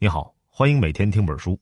[0.00, 1.60] 你好，欢迎每天听本书。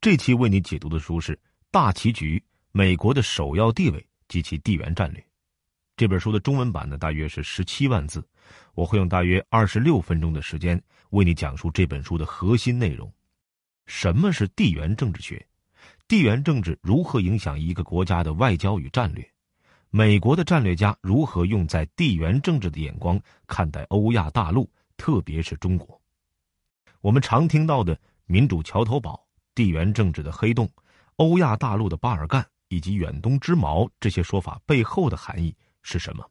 [0.00, 1.36] 这期为你解读的书是
[1.70, 5.20] 《大棋局：美国的首要地位及其地缘战略》。
[5.96, 8.28] 这本书的中文版呢，大约是十七万字。
[8.74, 13.12] 我会用大约二十六分钟的时间为你讲述这本书的核心内容：
[13.86, 15.46] 什么是地缘政治学？
[16.08, 19.24] 地缘政治如何影响一个国家的外交与战略？
[19.90, 25.97] 美国的战略家如何用在地缘政治的眼光看待欧亚大陆，特别是中国？
[27.00, 30.68] 我们常听到的民主桥头堡、地缘政治的黑洞、
[31.16, 36.28] 欧亚大陆的巴尔干以及远东之矛这些说法背后的含义是什么？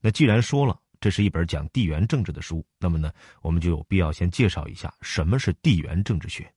[0.00, 6.50] 那既然说了这是一本讲地缘政治的书，那么呢，我们就有必要先介绍一下什么是地缘政治学。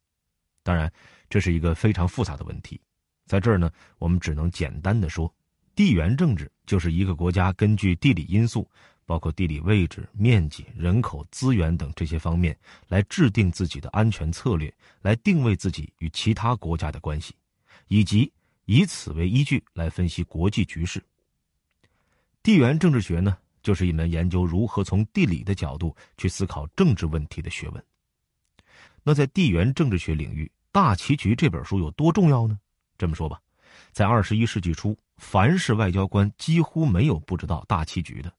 [0.62, 0.92] 当然，
[1.30, 2.80] 这是一个非常复杂的问题，
[3.26, 5.34] 在这儿呢，我们只能简单的说，
[5.74, 8.70] 地缘政治就是一个国家根据地理因素。
[9.10, 12.56] 包括地理位置、面积、人口、资源等这些方面，
[12.90, 17.34] 来制定自己的安全策略，来定位自己与其他国家的关系，
[17.88, 18.32] 以及
[18.66, 21.04] 以此为依据来分析国际局势。
[22.44, 27.84] 地缘政治学呢，就是一门研究如何从地理的角度去思考政治问题的学问。
[29.02, 32.60] 那在地缘政治学领域，《大棋局》这本书有多重要呢？
[32.96, 33.42] 这么说吧，
[33.92, 38.32] 在二十一世纪初，凡是外交官几乎没有不知道《大棋局》的。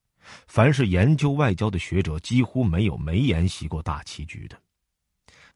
[0.47, 4.61] 凡是研究外交的学者，几乎没有没研习过大棋局的。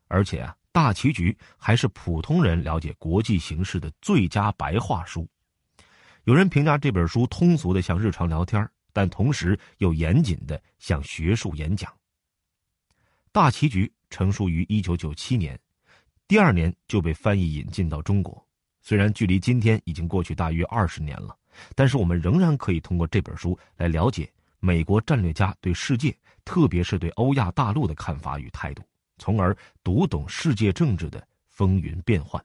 [0.08, 5.28] 而且啊，大棋局还是普通人了解国际形势的最佳白话书。
[6.24, 11.92] 有人评价这本书通俗的像日常聊天，但同时又严谨的像学术演讲。
[13.32, 15.58] 大棋局成书于一九九七年，
[16.28, 18.46] 第二年就被翻译引进到中国。
[18.80, 21.36] 虽然距离今天已经过去大约二十年了，
[21.74, 24.30] 但是我们仍然可以通过这本书来了解。
[24.64, 28.82] 美国战略家对世界，特别是对欧亚大陆的看法与态度，
[29.18, 32.42] 从而读懂世界政治的风云变幻。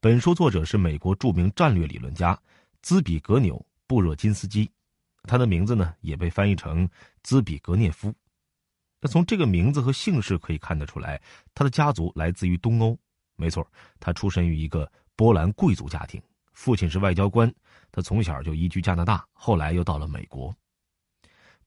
[0.00, 2.36] 本书作者是美国著名战略理论家
[2.82, 3.54] 兹比格纽·
[3.86, 4.68] 布热津斯基，
[5.22, 6.88] 他的名字呢也被翻译成
[7.22, 8.12] 兹比格涅夫。
[9.00, 11.22] 那从这个名字和姓氏可以看得出来，
[11.54, 12.98] 他的家族来自于东欧。
[13.36, 13.64] 没错，
[14.00, 16.20] 他出身于一个波兰贵族家庭，
[16.52, 17.48] 父亲是外交官，
[17.92, 20.52] 他从小就移居加拿大，后来又到了美国。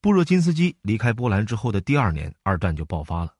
[0.07, 3.33] 布热津斯基离开波兰之后的第二年，二战就爆发了，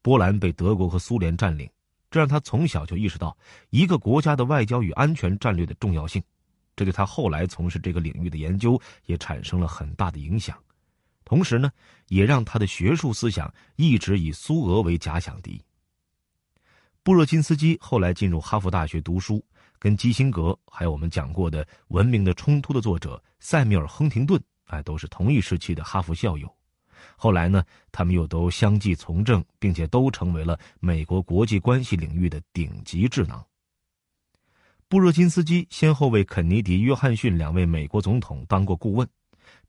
[0.00, 1.68] 波兰被德国和苏联占领，
[2.08, 3.36] 这让他从小就意识到
[3.70, 6.22] 一个国家的外交与安全战略的重要性，
[6.76, 10.56] 这对他后来从事这个领域的研究也产生了很大的影响，
[11.24, 11.68] 同时呢，
[12.06, 15.60] 也让他的学术思想一直以苏俄为假想敌。
[17.02, 19.44] 布热津斯基后来进入哈佛大学读书，
[19.80, 24.40] 跟基辛格还有我们讲过的《文明的冲突》的作者塞缪尔·亨廷顿。
[24.66, 26.52] 哎，都是同一时期的哈佛校友，
[27.16, 33.44] 后来呢，他们又都相继从政，并且都成为了美国国际关系领域的顶级智囊。
[34.88, 39.08] 布热津斯基先后为肯尼迪、约翰逊两位美国总统当过顾问，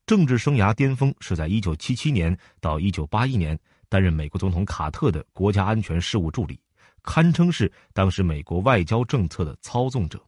[0.06, 6.60] 政治生涯巅峰是在1977年到1981年担任美国总统卡特的国家安全事务助理，
[7.02, 10.24] 堪称是当时美国外交政策的操纵者。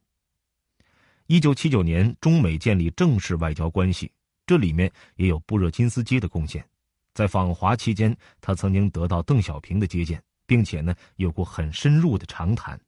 [1.28, 4.12] 1979年，中美建立正式外交关系。
[4.48, 6.66] 这里面也有布热津斯基的贡献，
[7.14, 12.80] 在访华期间，他曾经得到邓小平的接见，并且呢有过很深入的长谈。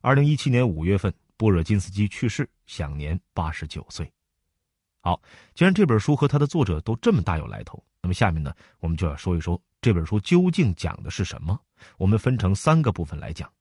[0.00, 4.10] 二零一七年五月份，布热津斯基去世，享年八十九岁。
[5.00, 5.20] 好，
[5.54, 11.60] 既然这本书和他的作者都这么大有来头，那么下面呢，我们就要说一说这本书究竟讲的是什么。
[11.96, 13.52] 我们分成三个部分来讲。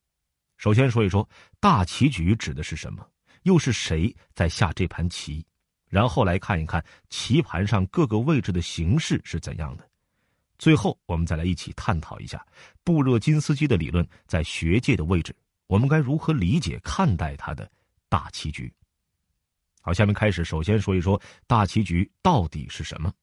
[0.58, 1.28] 首先说一说
[1.60, 3.08] 大棋局指的是什么，
[3.44, 5.44] 又是谁在下这盘棋？
[5.90, 9.90] 然后来看一看棋盘上各个位置的形势是怎样的，
[10.58, 12.46] 最后我们再来一起探讨一下
[12.84, 15.36] 布热津斯基的理论在学界的位置，
[15.68, 17.70] 我们该如何理解看待他的
[18.10, 18.74] 大棋局。
[19.82, 23.14] 好，下面开始，首先说一说大棋局到底是什么。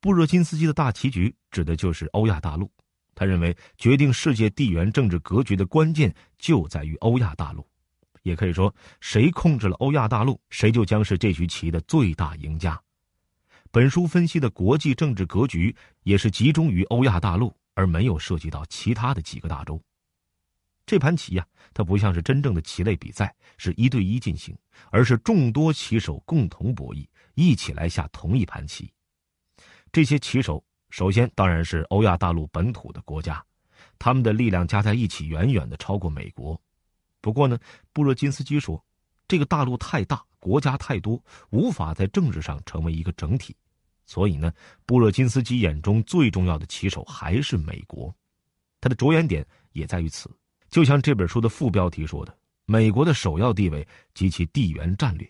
[0.00, 2.70] 布热津斯基的大棋局指的就是欧亚大陆，
[3.16, 7.66] 他认为决定世界地缘政治格局的关键就在于欧亚大陆。
[8.28, 12.80] 也可以说，谁控制了欧亚大陆，谁就将是这局棋的最大赢家。
[13.70, 19.82] 本书分析的国际政治格局也是集中于欧亚大陆，而没有涉及到其他的几个大洲。
[20.86, 24.56] 这盘棋呀，它不像是真正的棋类比赛，是一对一进行，
[24.90, 28.90] 而是众多棋手共同博弈，一起来下同一盘棋。
[29.92, 33.44] 这些棋手首先当然是欧亚大陆本土的国家，
[33.98, 36.58] 他们的力量加在一起，远远的超过美国。
[37.20, 37.58] 不过呢，
[37.92, 38.82] 布热津斯基说，
[39.26, 43.54] 这个大陆太大，国家太多，无法在政治上成为一个整体，
[44.06, 44.52] 所以呢，
[44.86, 48.14] 布热津斯基眼中最重要的棋手还是美国，
[48.80, 50.30] 他的着眼点也在于此。
[50.70, 55.28] 就像这本书的副标题说的：“美国的首要地位及其地缘战略。”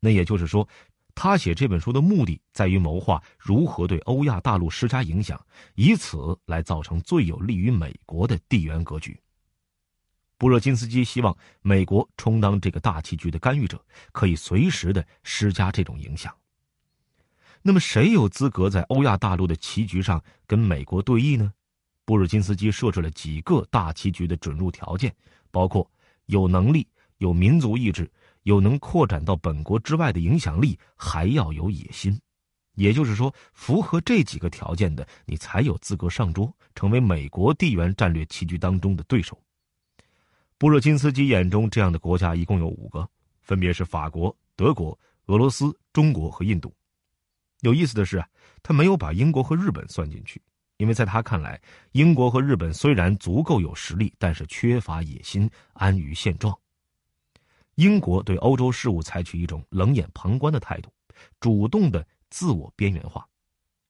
[0.00, 0.68] 那也就是说，
[1.14, 5.40] 他写这本书的目的在于谋划如何对欧亚大陆施加影响，
[5.76, 9.18] 以此来造成最有利于美国的地缘格局。
[10.36, 13.80] 布热津斯基希望美国充当这个大棋局的干预者，
[14.12, 16.34] 可以随时的施加这种影响。
[17.62, 21.52] 那么，谁有资格在欧亚大陆的棋局上跟美国对弈呢？
[22.04, 25.14] 布热津斯基设置了几个大棋局的准入条件，
[25.50, 25.90] 包括
[26.26, 28.10] 有能力、有民族意志、
[28.42, 32.20] 有能扩展到本国之外的影响力，还要有野心。
[32.74, 39.40] 也就是说，符合这几个条件的，你才有资格上桌，成为美国地缘战略棋局当中的对手。
[40.56, 43.08] 布热津斯基眼中，这样的国家一共有五个，
[43.42, 46.72] 分别是法国、德国、俄罗斯、中国和印度。
[47.60, 48.24] 有意思的是，
[48.62, 50.40] 他没有把英国和日本算进去，
[50.76, 51.60] 因为在他看来，
[51.92, 56.56] 英国和日本虽然足够有实力，但是缺乏野心，安于现状。
[57.74, 60.90] 英国对欧洲事务采取一种冷眼旁观的态度，
[61.40, 63.26] 主动的自我边缘化。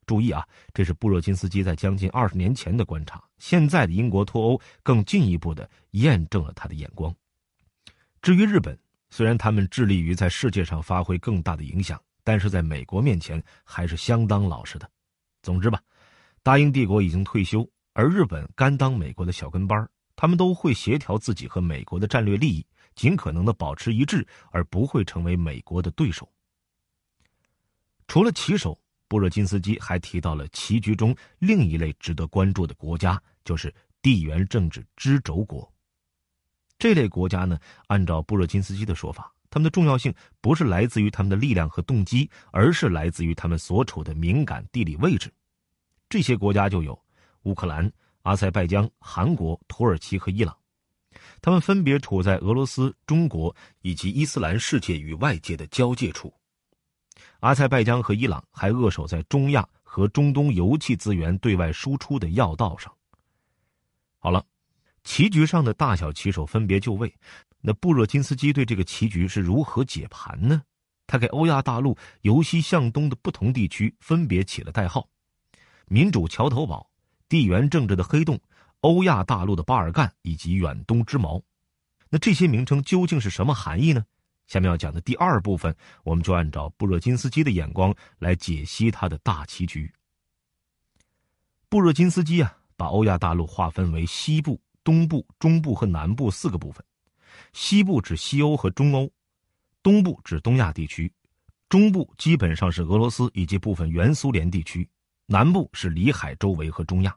[0.06, 7.14] 注意啊，这是布热津斯基在将近二十年前的观察，现在的英国脱欧更进一步的验证了他的眼光。
[8.22, 8.78] 至于日本，
[9.10, 12.00] 虽然他们致力于在世界上发挥更大的影响。
[12.26, 14.90] 但是在美国面前还是相当老实的。
[15.42, 15.78] 总之吧，
[16.42, 19.86] 大英帝国已经退休，而日本甘当美国的小跟班
[20.16, 26.26] 他们都会协调自己和美国的战略利益，尽可能的保持一致，而不会成为美国的对手。
[28.08, 28.80] 除了棋手，
[29.14, 33.72] 布热津斯基还提到了棋局中另一类值得关注的国家，就是
[34.02, 35.72] 地缘政治支轴国。
[36.80, 37.56] 这类国家呢，
[37.86, 39.32] 按照布热津斯基的说法。
[39.50, 45.32] 他们的重要性不是来自于他们的力量和动机，而是来自于他们所处的敏感地理位置。
[46.08, 47.00] 这些国家就有
[47.44, 47.88] 乌克兰、
[48.22, 50.56] 阿塞拜疆、韩国、土耳其和伊朗，
[51.40, 56.34] 他们分别处在俄罗斯、中国以及伊斯兰世界与外界的交界处。
[57.40, 62.92] 阿塞拜疆和伊朗还扼守在中亚和中东油气资源对外输出的要道上。
[64.18, 64.44] 好了，
[65.02, 67.14] 棋局上的大小棋手分别就位。
[67.60, 70.62] 那布热津斯基对这个棋局是如何解盘呢？
[71.06, 75.06] 他给欧亚大陆由西向东的不同地区分别起了代号：
[75.86, 76.90] 民主桥头堡、
[77.28, 78.40] 地缘政治的黑洞、
[78.80, 81.42] 欧亚大陆的巴尔干以及远东之矛。
[82.08, 84.04] 那这些名称究竟是什么含义呢？
[84.46, 89.92] 下面要讲的第二部分，我们就按照布热津斯基的眼光来解析他的大棋局。
[91.68, 96.84] 布热津斯基啊，把欧亚大陆划分为西部、东部、中部和南部四个部分。
[97.52, 99.10] 西部指西欧和中欧，
[99.82, 101.12] 东部指东亚地区，
[101.68, 104.88] 中部基本上是俄罗斯以及部分原苏联地区，
[105.26, 107.16] 南部是里海周围和中亚。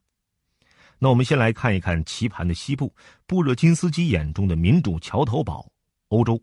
[0.97, 2.91] 那我们先来看一看棋盘的西部，
[3.27, 5.71] 布热津斯基眼中的民主桥头堡——
[6.09, 6.41] 欧洲。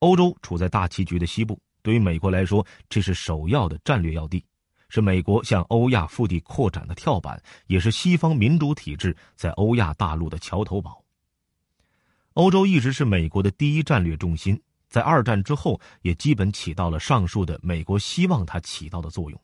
[0.00, 4.44] 欧洲处在大棋局的西部，对于美国来说，这是首要的战略要地，
[4.88, 11.02] 是美国向欧亚腹地扩展的跳板，也是西方民主体制在欧亚大陆的桥头堡。
[12.34, 14.60] 欧洲一直是美国的第一战略重心，
[14.90, 19.40] 在二战之后也基本起到了上述的美国希望它起到的作用。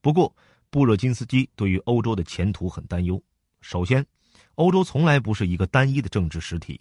[0.00, 0.32] 不过，
[0.70, 3.20] 布热津斯基对于欧洲的前途很担忧。
[3.60, 4.06] 首先，
[4.54, 6.80] 欧洲从来不是一个单一的政治实体，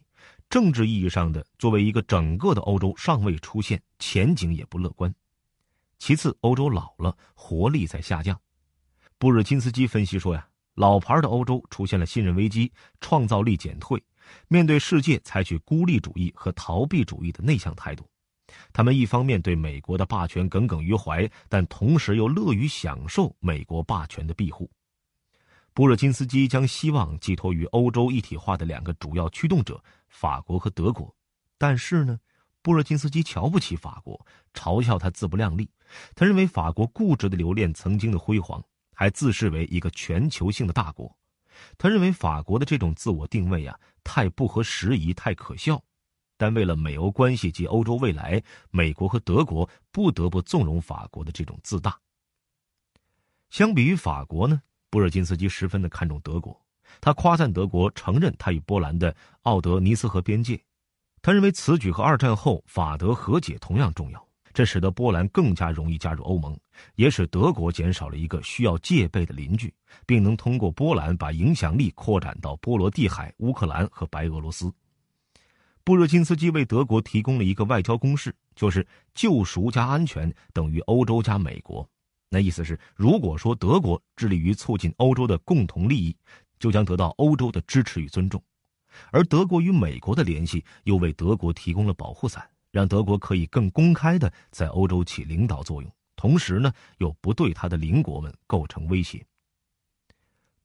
[0.50, 5.14] 政治意义上的作为一个整个的欧洲尚未出现，前景也不乐观。
[5.98, 8.40] 其次，欧洲老了，活力在下降。
[9.18, 12.72] 布热津斯基分析说呀，老牌的欧洲出现了信任危机，
[13.02, 14.02] 创造力减退。
[14.48, 18.08] 面对世界，采取孤立主义和逃避主义的内向态度。
[18.74, 24.70] 他们一方面对美国的霸权耿耿于怀，但同时又乐于享受美国霸权的庇护。
[25.79, 29.81] 布热津斯基将希望寄托于欧洲一体化的两个主要驱动者——
[30.12, 31.15] 法国和德国。
[31.57, 32.19] 但是呢，
[32.62, 35.71] 布热津斯基瞧不起法国，嘲笑他自不量力。
[36.15, 38.62] 他认为法国固执的留恋曾经的辉煌，
[38.93, 41.17] 还自视为一个全球性的大国。
[41.77, 45.81] 他认为法国的这种自我定位啊，太不合时宜，太可笑。
[46.36, 51.98] 但为了美欧关系及欧洲未来，美国和德国不得不纵容法国的这种自大。
[53.50, 56.60] 相比于法国呢，布热津斯基十分的看重德国。
[57.01, 60.60] 他夸赞德国承认他与波兰的奥德尼斯河边界。
[61.22, 64.25] 他认为此举和二战后法德和解同样重要。
[64.51, 66.58] 这使得波兰更加容易加入欧盟，
[66.96, 69.72] 也使德国减少了一个需要戒备的邻居，
[70.08, 74.74] 并能通过波兰把影响力扩展到波罗的海、乌克兰和白俄罗斯。
[75.84, 81.88] 布热津斯基为德国提供了一个外交公式，就是救赎加安全等于欧洲加美国。
[82.29, 86.15] 那意思是，如果说德国致力于促进欧洲的共同利益，
[86.59, 88.39] 就将得到欧洲的支持与尊重；
[89.12, 99.25] 而德国与美国的联系又为德国提供了保护伞，让德国可以更公开的在欧洲起领导作用，同时呢，又不对他的邻国们构成威胁。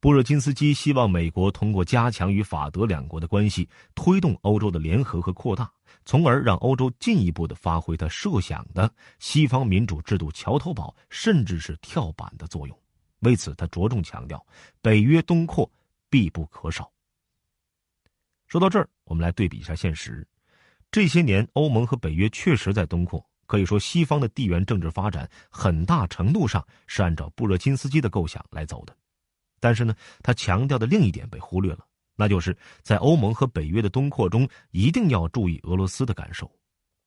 [0.01, 5.73] 布热津斯基希望美国通过加强与法德两国的关系，推动欧洲的联合和扩大，
[6.05, 12.79] 从而让欧洲进一步的发挥他设想的西方民主制度桥头堡，甚至是跳板的作用。
[13.21, 14.45] 为此，他着重强调，
[14.83, 15.71] 北约东扩
[16.11, 16.91] 必不可少。
[18.47, 20.27] 说到这儿，我们来对比一下现实：
[20.91, 28.95] 这些年，欧盟和北约确实在东扩，可以说西方的地缘政治发展很大程度上是按照布热津斯基的构想来走的。
[29.59, 36.51] 但是呢，他强调的另一点被忽略了，那就是在欧盟和北约的东扩中，一定要注意俄罗斯的感受。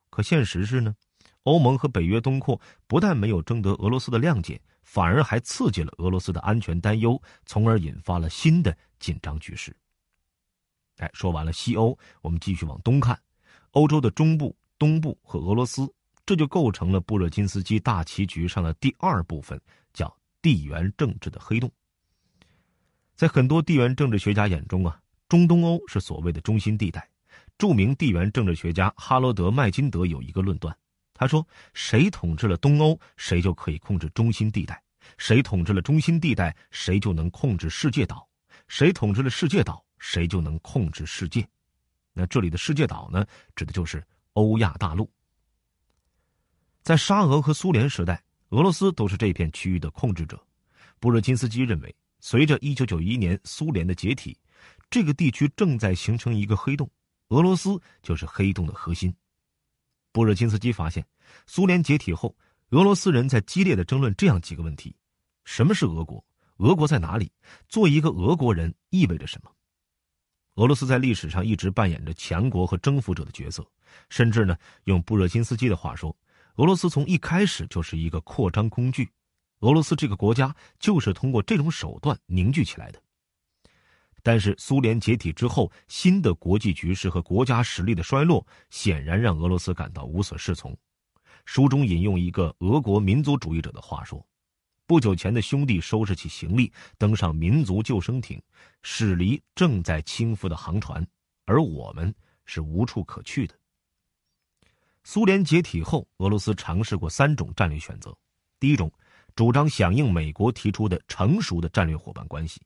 [0.10, 0.96] 可现实是呢，
[1.44, 9.76] 欧盟和北约东扩不但没有征得俄罗斯的谅解，反而还刺激了俄罗斯的安全担忧，从而引发了新的紧张局势。
[10.98, 13.20] 哎，说完了西欧，我们继续往东看，
[13.72, 15.88] 欧洲的中部、东部和俄罗斯，
[16.26, 19.62] 这就构成了布热津斯基大棋局上的第二部分，
[19.94, 20.12] 叫
[20.42, 21.72] 地缘政治的黑洞。
[23.18, 27.10] 在很多地缘政治学家眼中啊，中东欧是所谓的中心地带。
[27.58, 30.78] 著名地缘政治学家哈罗德·麦金德有一个论断，
[31.16, 34.76] 他说：“谁统治了东欧，谁就可以控制中心地带；
[35.18, 38.18] 谁统治了中心地带，谁就能控制世界岛；
[38.68, 41.44] 谁统治了世界岛，谁就能控制世界。”
[42.14, 45.12] 那这里的世界岛呢，指的就是欧亚大陆。
[46.84, 50.40] 在沙俄和苏联时代，俄罗斯都是这片区域的控制者。
[51.00, 51.96] 布热津斯基认为。
[52.30, 54.38] 随着1991年苏联的解体，
[54.90, 56.92] 这个地区正在形成一个黑洞，
[57.30, 59.16] 俄罗斯就是黑洞的核心。
[60.12, 61.08] 布热津斯基发现，
[61.46, 62.36] 苏联解体后，
[62.72, 64.94] 俄罗斯人在激烈的争论这样几个问题：
[65.46, 66.22] 什么是俄国？
[66.58, 67.32] 俄国在哪里？
[67.70, 69.50] 做一个俄国人意味着什么？
[70.56, 73.66] 俄罗斯在历史上一直扮演着强国和征服者的角色，
[74.10, 74.54] 甚至呢，
[74.84, 76.14] 用布热津斯基的话说，
[76.58, 79.10] 俄罗斯从一开始就是一个扩张工具。
[79.60, 83.02] 俄罗斯这个国家就是通过这种手段凝聚起来的。
[84.24, 90.78] 但是苏联解体之后，新的国际局势和国家实力的衰落，显然让俄罗斯感到无所适从。
[91.46, 94.26] 书中引用一个俄国民族主义者的话说
[94.86, 98.42] ：“不久前的兄弟收拾起行李，登上民族救生艇，
[98.82, 101.08] 驶离正在倾覆的航船，
[101.46, 102.14] 而我们
[102.46, 103.56] 是无处可去的。”
[105.06, 108.14] 苏联解体后，俄罗斯尝试过三种战略选择，
[108.60, 108.92] 第一种。
[109.38, 112.60] 主张响应美国提出的成熟的战略伙伴关系，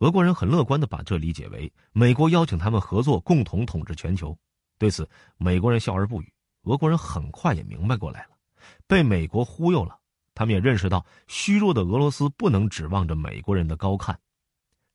[0.00, 4.36] 俄国人很乐观的把这理解为美国邀请他们合作，共同统治全球。
[4.76, 6.32] 对此，美国人笑而不语。
[6.64, 8.30] 俄国人很快也明白过来了，
[8.88, 10.00] 被美国忽悠了。
[10.34, 14.18] 他们也认识到，虚弱的俄罗斯不能指望着美国人的高看。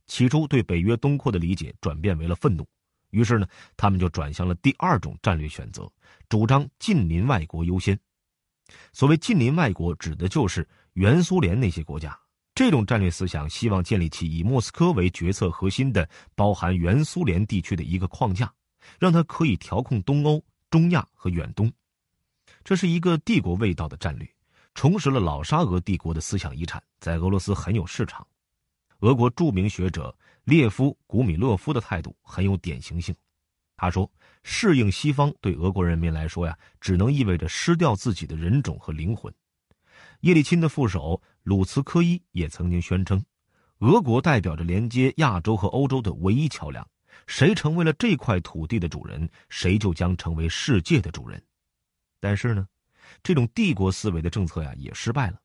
[0.08, 2.68] 起初对北约东扩的理解转变为了愤怒，
[3.12, 5.90] 于是呢，他们就转向了第二种战略选择，
[6.28, 7.98] 主张近邻外国优先。
[8.92, 10.68] 所谓近邻外国，指的就是。
[10.96, 12.18] 原苏联那些国家，
[12.54, 18.50] 这种战略思想希望建立起以莫斯科为决策核心的、包含原苏联地区的一个框架，
[18.98, 21.70] 让它可以调控东欧、中亚和远东。
[22.64, 24.26] 这是一个帝国味道的战略，
[24.74, 28.26] 重拾了老沙俄帝国的思想遗产，在俄罗斯很有市场。
[29.00, 33.14] 俄国著名学者列夫·古米勒夫的态度很有典型性，
[33.76, 34.10] 他说
[34.44, 39.32] ：“适应西方对俄国人民来说呀，只能意味着失掉自己的人种和灵魂。”
[40.22, 43.24] 叶利钦的副手鲁茨科伊也曾经宣称，
[43.80, 46.88] 俄国代表着连接亚洲和欧洲的唯一桥梁，
[47.28, 51.42] 谁成为了这块土地的主人，谁就将成为世界的主人。
[52.20, 52.68] 但是呢，
[53.22, 55.40] 这种帝国思维的政策呀也失败了，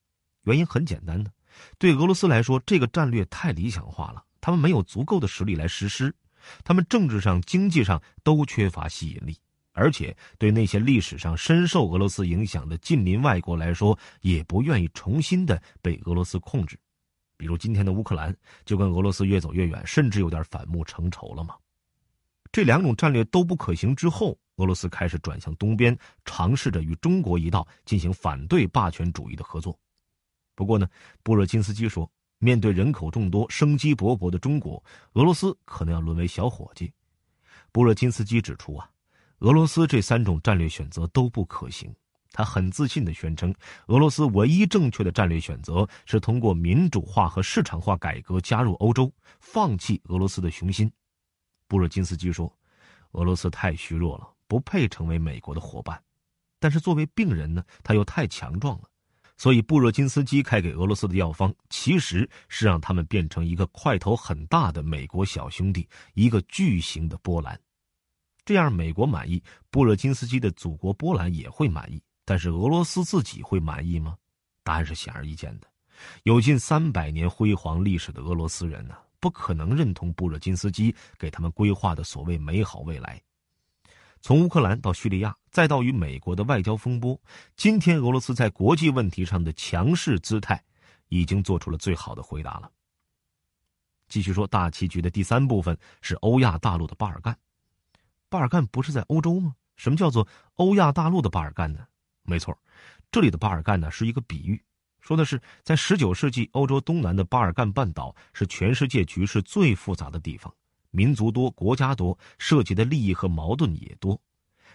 [0.45, 1.31] 原因很简单的，
[1.79, 6.15] 对俄罗斯来说，这个战略太理想化了，他们没有足够的实力来实施，
[6.65, 9.37] 他们政治上、经济上都缺乏吸引力。
[9.73, 16.79] 而且，对那些历史上深受俄罗斯影响的近邻外国来说，也不愿意重新的被俄罗斯控制。
[17.37, 21.55] 比如今天的乌克兰，就跟俄罗斯越走越远，甚至有点反目成仇了吗？
[22.53, 29.79] 这两种战略都不可行之后，俄罗斯开始转向东边，尝试着与中国一道进行反对霸权主义的合作。
[30.57, 30.87] 不过呢，
[31.23, 36.93] 布热津斯基说，面对人口众多、生机勃勃的中国，俄罗斯可能要沦为小伙计。
[37.71, 38.91] 布热津斯基指出啊。
[39.40, 41.94] 俄罗斯这三种战略选择都不可行。
[42.32, 43.52] 他很自信地宣称，
[43.87, 50.90] 俄罗斯唯一正确的战略选择是通过民主化和市场化改革加入欧洲，放弃俄罗斯的雄心。
[51.66, 52.52] 布热津斯基说
[53.12, 56.00] ：“俄罗斯太虚弱了，不配成为美国的伙伴。
[56.61, 58.85] 但是作为病人呢，他又太强壮了。
[59.37, 67.59] 所以布热津斯基开给俄罗斯的药方，其实是让他们变成一个块头很大的美国小兄弟，一个巨型的波兰。
[68.50, 69.40] 这样，美国满意，
[69.71, 72.02] 布热津斯基的祖国波兰也会满意。
[72.25, 74.16] 但是，俄罗斯自己会满意吗？
[74.64, 75.69] 答案是显而易见的。
[76.25, 83.23] 有近三百年辉煌历史的俄罗斯人呢，不可能认同布热津斯基给他们规划的所谓美好未来。
[84.21, 87.16] 从乌克兰到叙利亚，再到与美国的外交风波，
[87.54, 90.61] 今天俄罗斯在国际问题上的强势姿态，
[91.07, 92.69] 已经做出了最好的回答了。
[94.09, 97.38] 继续说大棋局的第三部分是欧亚大陆的巴尔干。
[98.31, 99.57] 巴尔干不是在欧洲吗？
[99.77, 101.85] 什么叫做欧亚大陆的巴尔干呢？
[102.23, 102.57] 没错，
[103.11, 104.63] 这里的巴尔干呢是一个比喻，
[105.01, 110.55] 说的是在十九世纪欧洲东南的巴尔干半岛是全世界局势最复杂的地方。
[110.93, 114.21] 民族多，国家多，涉及的利益和矛盾也多。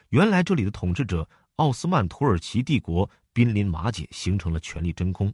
[0.09, 5.33] 原来这里的统治者奥斯曼土耳其帝国濒临瓦解，形成了权力真空。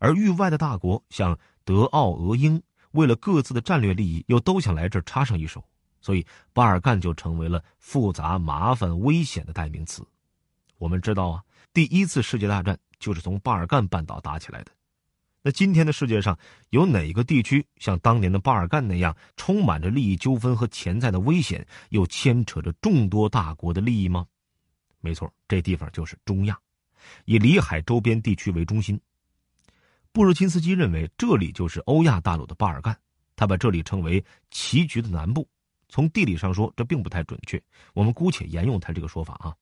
[0.00, 2.60] 而域外的大国像德、奥、俄、英，
[2.92, 5.64] 为了各自的战略利益，又都想来这儿插上一手，
[6.00, 10.06] 所以巴尔干就成为了复杂、麻烦、危险的代名词。
[10.78, 14.72] 我们知道啊，第一次世界大战就是从巴尔干半岛打起来的。
[15.42, 16.38] 那今天的世界上
[16.68, 24.26] 有哪个地区像当年的巴尔干那样充满着利益纠纷和潜在的危险，又牵扯着众多大国的利益吗？
[25.00, 26.58] 没错，这地方就是中亚，
[27.24, 29.00] 以里海周边地区为中心。
[30.12, 32.98] 布热津斯基认为这里就是欧亚大陆的巴尔干，
[33.34, 35.48] 他把这里称为棋局的南部。
[35.90, 39.54] 从地理上说，这并不太准确，我们姑且沿用他这个说法啊。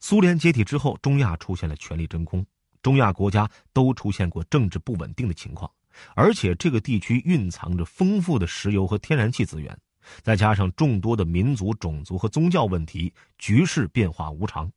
[0.00, 2.44] 苏联解体之后，中亚出现了权力真空。
[2.82, 5.70] 中亚国家都出现过政治不稳定的情况，
[6.16, 9.78] 而且这个地区蕴藏着丰富的石油和天然气资源，
[10.20, 14.70] 再加上众多的民族、种族和宗教问题，局势变化无常。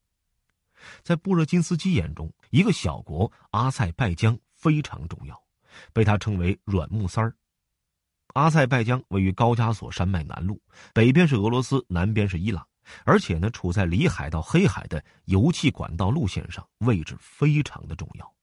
[1.02, 5.42] 在布热津斯基眼中，一个小国阿塞拜疆非常重要，
[5.92, 7.36] 被他称为“软木塞儿”。
[8.36, 10.60] 阿塞拜疆位于高加索山脉南麓，
[10.94, 12.68] 北边是俄罗斯，南边是伊朗。
[13.06, 18.36] 而且呢，处在里海到黑海的油气管道路线上，位置非常的重要。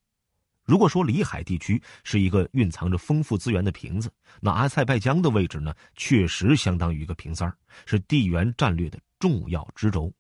[0.64, 10.10] 如果说里海地区是一个蕴藏着丰富资源的瓶子，那阿塞拜疆的位置呢，确实相当于一个瓶塞儿，是地缘战略的重要支轴。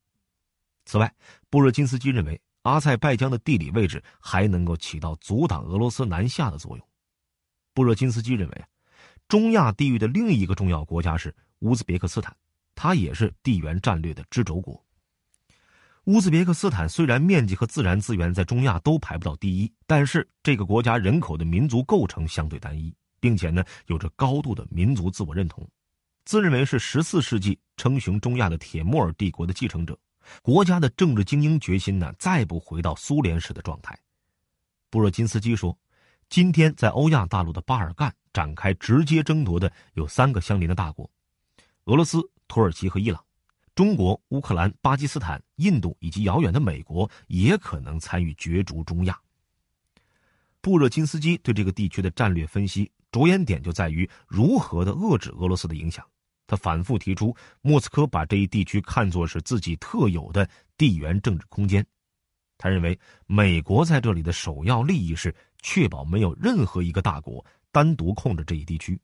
[0.84, 1.10] 此外，
[1.48, 6.86] 布热津斯基认为，阿塞拜疆的地理位置还能够起到阻挡俄罗斯南下的作用。
[7.72, 8.64] 布热津斯基认为，
[9.32, 12.36] 中亚地域的另一个重要国家是乌兹别克斯坦。
[12.74, 14.84] 它也是地缘战略的支轴国。
[16.04, 25.66] 乌兹别克斯坦虽然面积和自然资源在中亚都排不到第一，但是这个国家人口的民族构成相对单一，并且呢有着高度的民族自我认同，
[26.26, 29.98] 自认为是十四世纪称雄中亚的铁木尔帝国的继承者。
[30.42, 33.98] 国家的政治精英决心呢再不回到苏联时的状态。
[34.90, 35.74] 布热津斯基说
[36.32, 41.10] ：“今天在欧亚大陆的巴尔干展开直接争夺的有三个相邻的大国，
[41.84, 43.22] 俄罗斯。”土耳其和伊朗，
[43.74, 49.20] 中国、乌克兰、巴基斯坦、印度以及遥远的美国也可能参与角逐中亚。
[50.62, 56.02] 布热津斯基对这个地区的战略分析着眼点就在于如何的遏制俄罗斯的影响。
[56.46, 61.86] 他反复提出，莫斯科把这一地区看作是自己特有的地缘政治空间。
[62.62, 62.96] 他认为，
[63.26, 68.96] 美国在这里的首要利益是确保没有任何一个大国单独控制这一地区。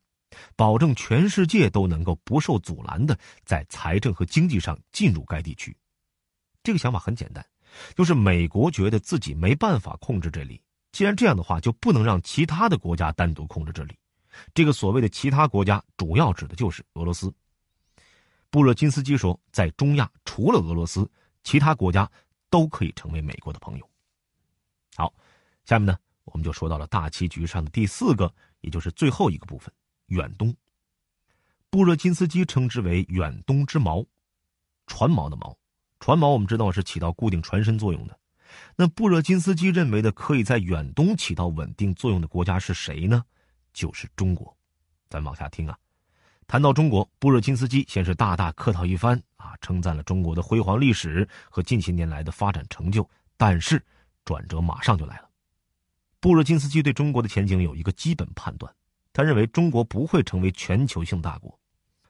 [0.54, 5.76] 保证全世界都能够不受阻拦的在财政和经济上进入该地区。
[6.62, 7.44] 这个想法很简单，
[7.96, 13.98] 就是美国觉得自己没办法控制这里，既然这样的话，就不能让其他的国家单独控制这里。
[14.54, 17.34] 这个所谓的其他国家，主要指的就是俄罗斯。
[18.50, 21.10] 布热津斯基说，在中亚，除了俄罗斯，
[21.42, 22.08] 其他国家
[22.50, 23.90] 都可以成为美国的朋友。
[24.96, 25.12] 好，
[25.64, 29.72] 下面呢，我们就说到了大棋局上的第四个，也就是最后一个部分。
[30.06, 30.54] 远东，
[31.68, 34.04] 布热津斯基称之为“远东之矛”，
[34.88, 35.54] 船锚的锚，
[36.00, 38.18] 船锚我们知道是起到固定船身作用的。
[38.74, 43.22] 那布热津斯基认为的可以在远东起到稳定作用的国家是谁呢？
[43.74, 44.56] 就是中国。
[45.10, 45.78] 咱往下听啊。
[46.46, 53.08] 谈到中国，布热津斯基先是大大客套一番啊，称赞了中国的辉煌历史和近些年来的发展成就。
[53.36, 53.82] 但是
[54.24, 55.28] 转折马上就来了。
[56.20, 58.72] 布热津斯基对中国的前景有一个基本判断。
[59.12, 61.58] 他认为中国不会成为全球性大国。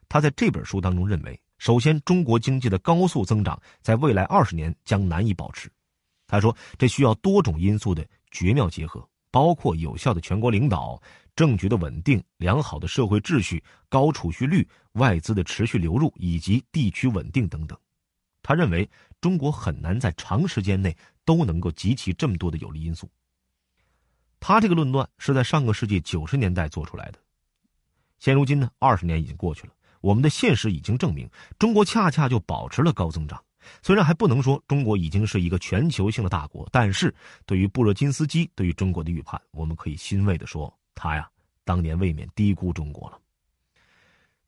[0.07, 5.71] 他在这本书当中认为，首先，中国经济的高速增长在未来二十年将难以保持。
[6.27, 11.01] 他说，这需要多种因素的绝妙结合，包括有效的全国领导、
[11.35, 17.77] 政局的稳定、良好的社会秩序、高储蓄率、外资的持续流入以及地区稳定等等。
[18.41, 18.89] 他认为，
[19.21, 23.09] 中国很难在长时间内都能够集齐这么多的有利因素。
[24.39, 27.19] 他这个论断是在上个世纪九十年代做出来的。
[28.17, 33.43] 现如今呢，二十年已经过去了，我们的现实已经证明，中国恰恰就保持了高增长。
[33.81, 37.13] 虽然还不能说中国已经是一个全球性的大国，但是
[37.45, 41.29] 对于布热津斯基对于中国的预判，我们可以欣慰的说，他呀，
[41.63, 43.19] 当年未免低估中国了。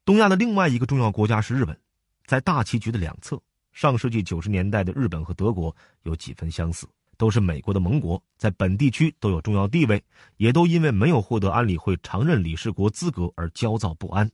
[0.03, 1.79] 东亚的另外一个重要国家是日本，
[2.25, 10.03] 在大棋局的两侧，上世纪九十年代的日本和德国有几分相似，都是美国的盟国，在本地区都有重要地位，
[10.37, 14.29] 也都因为没有获得安理会常任理事国资格而焦躁不安。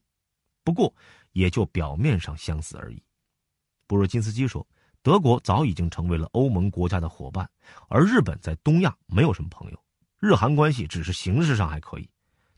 [0.64, 0.94] 不过，
[1.34, 3.02] 也就表面上相似而已。
[3.86, 4.66] 布若金斯基说，
[5.08, 7.50] 德国早已经成为了欧盟国家的伙伴，
[7.88, 9.82] 而日本在东亚没有什么朋友，
[10.20, 12.10] 日韩关系只是形式上还可以。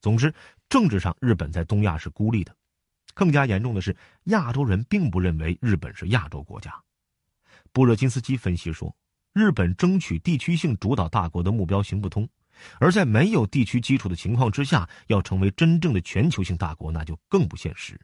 [0.02, 0.34] 总之，
[0.68, 2.52] 政治上日本在东亚是孤立的。
[3.14, 6.74] 更加严重的是，亚洲人并不认为日本是亚洲国家。
[7.72, 8.92] 布热津斯基分析说，
[9.32, 12.28] 日本争取地区性主导大国的目标行不通，
[12.80, 18.00] 而在没有地区基础的情况之下，要成为真正的全球性大国，那就更不现实。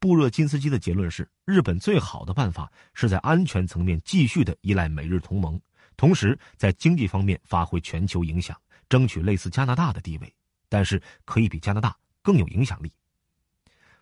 [0.00, 5.60] 布热津斯基的结论是，日本最好的办法是在安全层面继续的依赖美日同盟，
[5.94, 8.58] 同时在经济方面发挥全球影响，
[8.88, 10.34] 争取类似加拿大的地位，
[10.70, 12.90] 但是可以比加拿大更有影响力。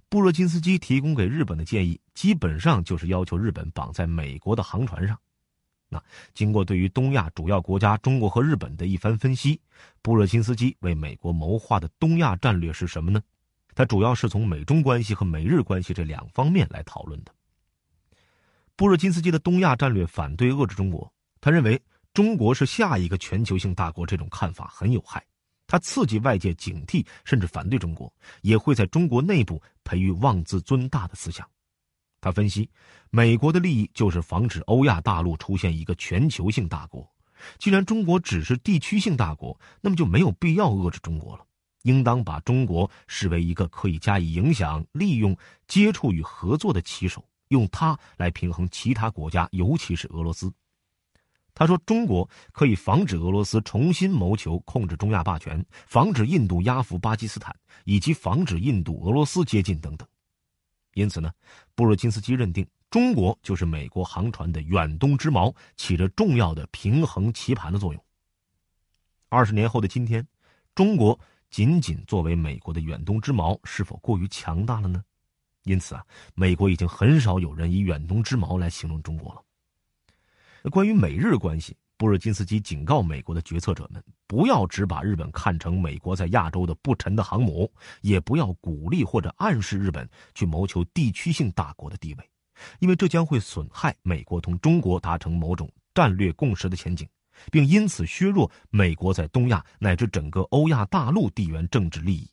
[0.08, 5.18] 布热津斯基提供给日本的建议，基本上就是要求日本绑在美国的航船上。
[5.88, 6.00] 那
[6.32, 9.60] 经过对于东亚主要国家中国和日本的一番分析，
[10.00, 13.20] 布热津斯基为美国谋划的东亚战略是什么呢？
[13.78, 17.32] 他主要是从美中关系和美日关系这两方面来讨论的。
[18.74, 21.08] 布热津斯基的东亚战略反对遏制中国，
[21.40, 21.80] 他认为
[22.12, 25.24] 中国是下一个全球性大国，这种看法很有害。
[25.68, 31.48] 它刺激外界警惕甚至反对中国，也会在中国内部培育妄自尊大的思想。
[32.20, 32.68] 他分析，
[33.10, 37.08] 美国的利益就是防止欧亚大陆出现一个全球性大国。
[37.58, 41.44] 既然中国只是地区性大国，那么就没有必要遏制中国了，
[41.82, 45.36] 应当把中国视为一个可以加以影响、利用、
[45.66, 50.52] 接触与合作的棋手，用它来平衡其他国家，尤其是俄罗斯。
[51.54, 57.52] 他说：“中国可以防止俄罗斯重新谋求控制中亚霸权，防止印度压服巴基斯坦，
[57.84, 60.06] 以及防止印度俄罗斯接近等等。
[60.94, 61.32] 因此呢，
[61.74, 68.04] 布热津斯基认定中国就是美国航船的远东之锚，起着重要的平衡棋盘的作用。
[69.28, 70.24] 二十年后的今天，
[70.76, 71.18] 中国
[71.50, 75.02] 仅仅作为美国的远东之矛，是否过于强大了呢？
[75.64, 79.42] 因此啊，美国已经很少有人以远东之矛来形容中国了。”
[80.70, 87.70] 关于美日关系，布热津斯基警告美国的决策者们，不要只把日本看成美国在亚洲的不沉的航母，
[88.02, 92.30] 也不要鼓励或者暗示日本去谋求地区性大国的地位，
[92.80, 97.08] 因为这将会损害美国同中国达成某种战略共识的前景，
[97.50, 102.30] 并因此削弱美国在东亚乃至整个欧亚大陆地缘政治利益。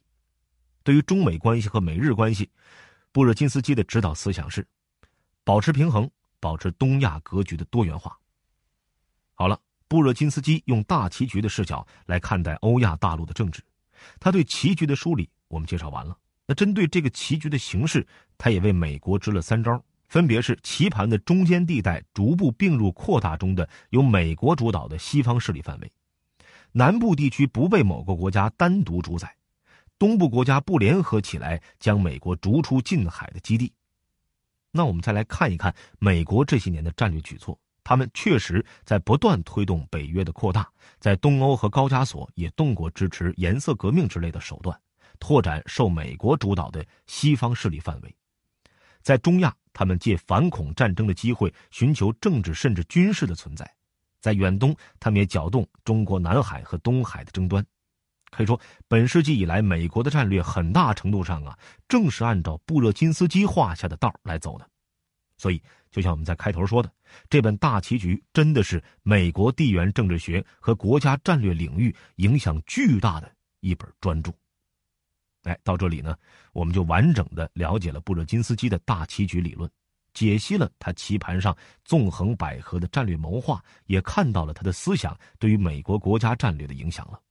[0.84, 2.50] 对于中美关系和美日关系，
[3.12, 4.68] 布热津斯基的指导思想是：
[5.44, 6.10] 保持平衡。
[6.38, 8.16] 保持东亚格局的多元化。
[9.34, 13.64] 好了，布热津斯基用大棋局的视角来看待欧亚大陆的政治，
[14.20, 16.16] 他对棋局的梳理我们介绍完了。
[16.46, 18.06] 那针对这个棋局的形式，
[18.38, 25.92] 他也为美国支了三招，分别是棋盘的中间地带逐步并入扩大中的由美国主导的西方势力范围，
[26.72, 29.36] 南部地区不被某个国家单独主宰，
[29.98, 33.74] 东部国家不联合起来将美国逐出近海的基地。
[34.72, 44.78] 那我们再来看一看美国这些年的战略举措，他们确实在不断推动北约的扩大，在东欧和高加索也动过支持颜色革命之类的手段，
[45.18, 48.16] 拓展受美国主导的西方势力范围。
[49.02, 53.66] 在中亚，他们借反恐战争的机会寻求政治甚至军事的存在；
[54.22, 57.64] 在远东，他们也搅动中国南海和东海的争端。
[58.32, 61.60] 可以说，本世纪以来，美国的战略很大程度上啊，
[61.90, 64.66] 正是按照布热津斯基画下的道来走的。
[65.38, 65.62] 所以，
[65.92, 66.90] 就像我们在开头说的，
[67.30, 74.32] 这本大棋局真的是美国地缘政治学和国家战略领域影响巨大的一本专著。
[75.46, 76.16] 哎，到这里呢，
[76.54, 79.70] 我们就完整的了解了布热津斯基的大棋局理论，
[80.14, 87.22] 解析了他棋盘上纵横捭阖的战略谋划，也看到了他的思想对于美国国家战略的影响了。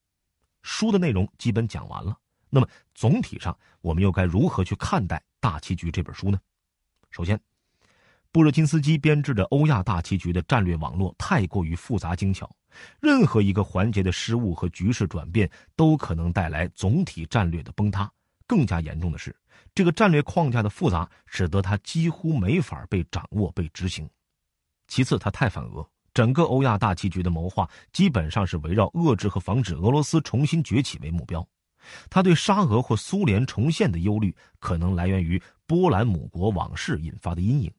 [0.63, 2.17] 书的内容基本讲完了，
[2.49, 6.39] 那么总体上我们又该如何去看待《大棋局》这本书呢？
[7.11, 7.39] 首先，
[8.35, 12.51] 布热津斯基编制的欧亚大棋局的战略网络太过于复杂精巧，
[13.01, 18.11] 任何一个环节的失误和局势转变都可能带来总体战略的崩塌。
[18.45, 19.33] 更加严重的是，
[19.73, 24.11] 这个战略框架的复杂使得它几乎没法被掌握、被执行。
[24.89, 25.89] 其次，它太反俄。
[26.13, 31.47] 整个欧亚大棋局的谋划基本上是围绕遏制和防止俄罗斯重新崛起为目标。
[32.11, 37.73] 他对沙俄或苏联重现的忧虑，可能来源于波兰母国往事引发的阴影。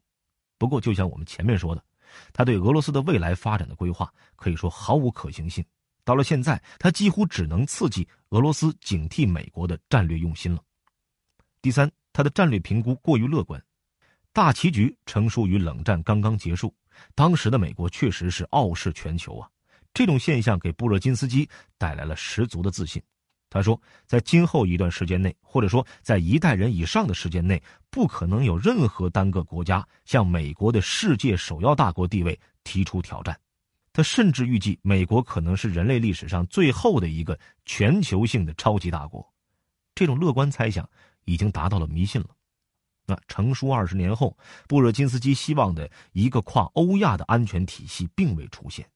[0.58, 1.84] 不过，就像我们前面说的，
[2.32, 5.64] 他对俄罗斯的未来发展的规划可以说毫无可行性。
[6.04, 10.62] 到了现在，他几乎只能刺激俄罗斯警惕美国的战略用心了。
[11.60, 13.62] 第三，他的战略评估过于乐观。
[14.32, 16.72] 大棋局成熟于冷战刚刚结束，
[17.14, 19.50] 当时的美国确实是傲视全球啊。
[19.92, 23.02] 这种现象给布热津斯基带来了十足的自信。
[23.56, 33.38] 他说，在今后一段时间内，或者说在一代人以上的时间内，不可能有任何单个国家向美国的世界首要大国地位提出挑战。
[33.94, 39.26] 他甚至预计，美国可能是人类历史上最后的一个全球性的超级大国。
[39.94, 40.86] 这种乐观猜想
[41.24, 42.28] 已经达到了迷信了。
[43.06, 44.36] 那成书二十年后，
[44.68, 48.86] 布热津斯基希望的一个跨欧亚的安全体系并未出现。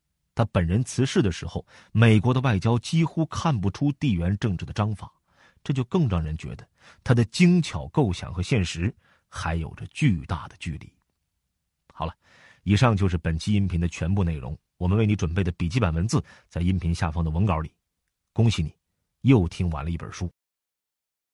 [0.40, 5.12] 他本人辞世的时候，美国的外交几乎看不出地缘政治的章法，
[5.62, 6.66] 这就更让人觉得
[7.05, 8.94] 他的精巧构想和现实
[9.29, 10.90] 还有着巨大的距离。
[11.92, 12.14] 好了，
[12.62, 14.57] 以上就是本期音频的全部内容。
[14.79, 17.70] 我们为你准备的笔记本文字在音频下方的文稿里。
[18.33, 18.74] 恭喜你，
[19.20, 20.33] 又听完了一本书。